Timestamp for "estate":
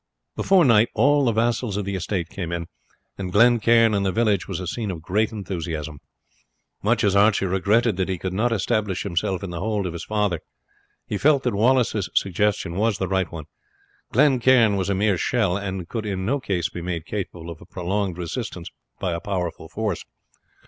1.93-2.27